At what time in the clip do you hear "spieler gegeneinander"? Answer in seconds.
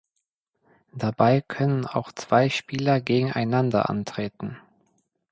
2.49-3.87